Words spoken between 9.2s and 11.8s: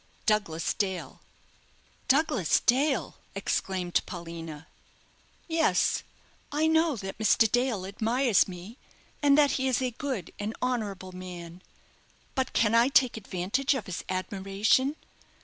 and that he is a good and honourable man;